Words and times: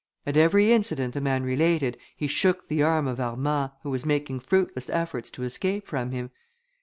At 0.25 0.35
every 0.35 0.71
incident 0.71 1.13
the 1.13 1.21
man 1.21 1.43
related, 1.43 1.95
he 2.17 2.25
shook 2.25 2.67
the 2.67 2.81
arm 2.81 3.07
of 3.07 3.19
Armand, 3.19 3.73
who 3.83 3.91
was 3.91 4.03
making 4.03 4.39
fruitless 4.39 4.89
efforts 4.89 5.29
to 5.29 5.43
escape 5.43 5.85
from 5.87 6.09
him. 6.09 6.31